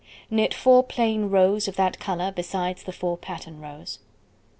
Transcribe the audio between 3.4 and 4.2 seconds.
rows.